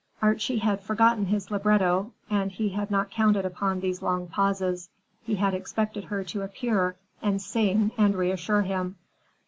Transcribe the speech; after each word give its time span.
Archie 0.19 0.57
had 0.57 0.81
forgotten 0.81 1.27
his 1.27 1.51
libretto, 1.51 2.11
and 2.27 2.51
he 2.53 2.69
had 2.69 2.89
not 2.89 3.11
counted 3.11 3.45
upon 3.45 3.79
these 3.81 4.01
long 4.01 4.25
pauses. 4.25 4.89
He 5.21 5.35
had 5.35 5.53
expected 5.53 6.05
her 6.05 6.23
to 6.23 6.41
appear 6.41 6.95
and 7.21 7.39
sing 7.39 7.91
and 7.99 8.15
reassure 8.15 8.63
him. 8.63 8.95